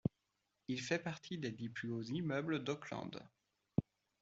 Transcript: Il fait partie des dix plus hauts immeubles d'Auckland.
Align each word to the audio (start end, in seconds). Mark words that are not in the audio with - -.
Il 0.67 0.81
fait 0.81 0.97
partie 0.97 1.37
des 1.37 1.51
dix 1.51 1.69
plus 1.69 1.91
hauts 1.91 2.01
immeubles 2.01 2.63
d'Auckland. 2.63 3.19